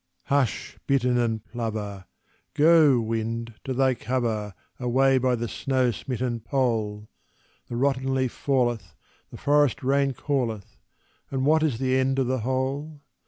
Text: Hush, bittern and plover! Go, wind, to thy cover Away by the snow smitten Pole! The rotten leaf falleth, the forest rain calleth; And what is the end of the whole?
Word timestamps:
Hush, 0.23 0.79
bittern 0.87 1.19
and 1.19 1.45
plover! 1.45 2.07
Go, 2.55 2.99
wind, 2.99 3.53
to 3.65 3.71
thy 3.71 3.93
cover 3.93 4.55
Away 4.79 5.19
by 5.19 5.35
the 5.35 5.47
snow 5.47 5.91
smitten 5.91 6.39
Pole! 6.39 7.07
The 7.67 7.75
rotten 7.75 8.11
leaf 8.15 8.31
falleth, 8.31 8.95
the 9.29 9.37
forest 9.37 9.83
rain 9.83 10.13
calleth; 10.13 10.75
And 11.29 11.45
what 11.45 11.61
is 11.61 11.77
the 11.77 11.97
end 11.97 12.17
of 12.17 12.25
the 12.25 12.39
whole? 12.39 13.03